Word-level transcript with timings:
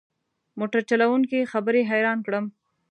موټر 0.59 0.81
چلوونکي 0.89 1.49
خبرې 1.51 1.81
حیران 1.91 2.19
کړم. 2.25 2.45